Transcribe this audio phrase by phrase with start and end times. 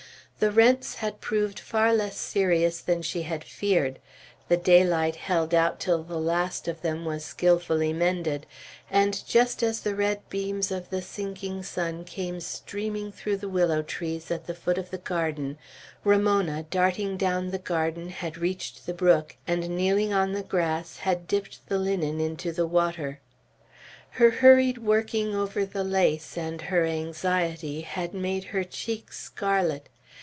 [0.41, 3.99] The rents had proved far less serious than she had feared;
[4.47, 8.47] the daylight held out till the last of them was skilfully mended;
[8.89, 13.83] and just as the red beams of the sinking sun came streaming through the willow
[13.83, 15.59] trees at the foot of the garden,
[16.03, 21.27] Ramona, darting down the garden, had reached the brook, and kneeling on the grass, had
[21.27, 23.19] dipped the linen into the water.
[24.17, 29.87] Her hurried working over the lace, and her anxiety, had made her cheeks scarlet.